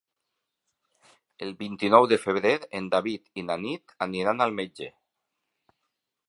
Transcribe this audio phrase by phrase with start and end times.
[1.47, 4.91] El vint-i-nou de febrer en David i na Nit aniran al metge.